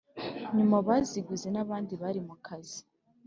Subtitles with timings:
[0.57, 2.79] Nyuma baziguze n’abandi bari mu kazi